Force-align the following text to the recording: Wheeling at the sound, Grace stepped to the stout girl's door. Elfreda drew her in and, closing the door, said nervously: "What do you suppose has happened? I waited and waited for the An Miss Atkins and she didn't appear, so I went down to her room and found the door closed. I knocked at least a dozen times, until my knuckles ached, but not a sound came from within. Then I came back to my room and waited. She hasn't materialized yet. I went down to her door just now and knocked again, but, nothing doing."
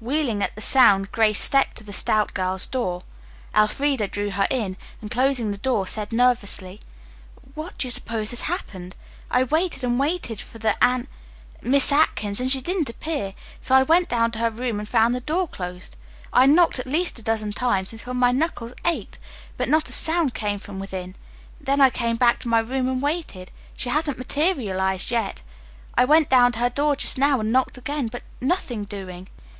Wheeling 0.00 0.42
at 0.42 0.52
the 0.56 0.60
sound, 0.60 1.12
Grace 1.12 1.40
stepped 1.40 1.76
to 1.76 1.84
the 1.84 1.92
stout 1.92 2.34
girl's 2.34 2.66
door. 2.66 3.02
Elfreda 3.54 4.08
drew 4.08 4.30
her 4.32 4.48
in 4.50 4.76
and, 5.00 5.08
closing 5.08 5.52
the 5.52 5.56
door, 5.56 5.86
said 5.86 6.12
nervously: 6.12 6.80
"What 7.54 7.78
do 7.78 7.86
you 7.86 7.92
suppose 7.92 8.30
has 8.30 8.40
happened? 8.40 8.96
I 9.30 9.44
waited 9.44 9.84
and 9.84 9.96
waited 9.96 10.40
for 10.40 10.58
the 10.58 10.74
An 10.84 11.06
Miss 11.62 11.92
Atkins 11.92 12.40
and 12.40 12.50
she 12.50 12.60
didn't 12.60 12.90
appear, 12.90 13.34
so 13.60 13.72
I 13.76 13.84
went 13.84 14.08
down 14.08 14.32
to 14.32 14.40
her 14.40 14.50
room 14.50 14.80
and 14.80 14.88
found 14.88 15.14
the 15.14 15.20
door 15.20 15.46
closed. 15.46 15.94
I 16.32 16.46
knocked 16.46 16.80
at 16.80 16.86
least 16.86 17.20
a 17.20 17.22
dozen 17.22 17.52
times, 17.52 17.92
until 17.92 18.14
my 18.14 18.32
knuckles 18.32 18.72
ached, 18.84 19.18
but 19.56 19.68
not 19.68 19.88
a 19.88 19.92
sound 19.92 20.34
came 20.34 20.58
from 20.58 20.80
within. 20.80 21.14
Then 21.60 21.80
I 21.80 21.90
came 21.90 22.16
back 22.16 22.40
to 22.40 22.48
my 22.48 22.58
room 22.58 22.88
and 22.88 23.00
waited. 23.00 23.52
She 23.76 23.90
hasn't 23.90 24.18
materialized 24.18 25.12
yet. 25.12 25.42
I 25.96 26.04
went 26.04 26.28
down 26.28 26.50
to 26.50 26.58
her 26.58 26.70
door 26.70 26.96
just 26.96 27.16
now 27.16 27.38
and 27.38 27.52
knocked 27.52 27.78
again, 27.78 28.08
but, 28.08 28.24
nothing 28.40 28.82
doing." 28.82 29.28